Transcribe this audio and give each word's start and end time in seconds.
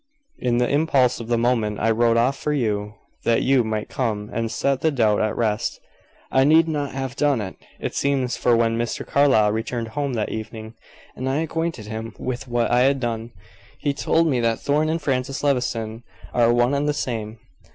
In 0.39 0.57
the 0.57 0.67
impulse 0.67 1.19
of 1.19 1.27
the 1.27 1.37
moment 1.37 1.79
I 1.79 1.91
wrote 1.91 2.17
off 2.17 2.35
for 2.35 2.51
you, 2.53 2.95
that 3.23 3.43
you 3.43 3.63
might 3.63 3.87
come 3.87 4.31
and 4.33 4.51
set 4.51 4.81
the 4.81 4.89
doubt 4.89 5.21
at 5.21 5.37
rest. 5.37 5.79
I 6.31 6.43
need 6.43 6.67
not 6.67 6.93
have 6.93 7.15
done 7.15 7.39
it, 7.39 7.55
it 7.79 7.93
seems, 7.93 8.35
for 8.35 8.55
when 8.55 8.79
Mr. 8.79 9.05
Carlyle 9.05 9.51
returned 9.51 9.89
home 9.89 10.13
that 10.13 10.29
evening, 10.31 10.73
and 11.15 11.29
I 11.29 11.35
acquainted 11.41 11.85
him 11.85 12.15
with 12.17 12.47
what 12.47 12.71
I 12.71 12.79
had 12.79 12.99
done, 12.99 13.29
he 13.77 13.93
told 13.93 14.25
me 14.25 14.39
that 14.39 14.59
Thorn 14.59 14.89
and 14.89 14.99
Francis 14.99 15.43
Levison 15.43 16.01
are 16.33 16.51
one 16.51 16.73
and 16.73 16.89
the 16.89 16.95
same. 16.95 17.37